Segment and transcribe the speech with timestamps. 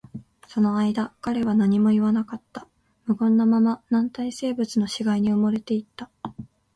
[0.47, 2.67] その間、彼は何も言わなかった。
[3.05, 6.09] 無言のまま、軟体生物の死骸に埋もれていった。